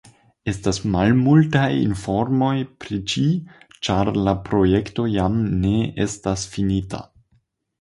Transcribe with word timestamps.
Estas 0.51 0.77
malmultaj 0.95 1.65
informoj 1.81 2.55
pri 2.85 2.99
ĝi, 3.13 3.25
ĉar 3.89 4.11
la 4.29 4.35
projekto 4.49 5.07
jam 5.17 5.37
ne 5.67 5.75
estas 6.07 6.49
finita. 6.57 7.05